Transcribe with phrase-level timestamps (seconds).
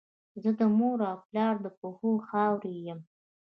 [0.41, 2.99] زه د مور او پلار د پښو خاوره یم.